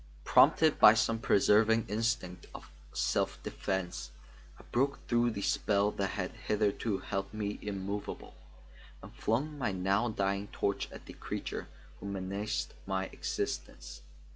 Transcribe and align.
Prompted 0.23 0.79
by 0.79 0.95
some 0.95 1.19
preserving 1.19 1.85
instinct 1.87 2.47
of 2.55 2.71
self 2.91 3.37
defense, 3.43 4.09
I 4.59 4.63
broke 4.71 4.97
through 5.07 5.29
the 5.29 5.43
spell 5.43 5.91
that 5.91 6.09
had 6.17 6.31
hitherto 6.31 6.97
held 6.97 7.31
me 7.31 7.59
immovable, 7.61 8.33
and 9.03 9.13
flung 9.13 9.59
my 9.59 9.71
now 9.71 10.09
dying 10.09 10.47
torch 10.47 10.91
at 10.91 11.05
the 11.05 11.13
creature 11.13 11.67
who 11.99 12.07
menaced 12.07 12.73
my 12.87 13.05
existence. 13.13 14.01